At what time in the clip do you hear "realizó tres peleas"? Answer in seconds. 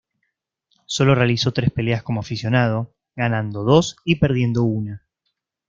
1.13-2.01